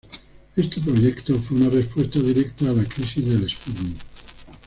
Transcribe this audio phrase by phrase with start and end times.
[0.55, 3.97] Este proyecto fue una respuesta directa a la crisis del Sputnik.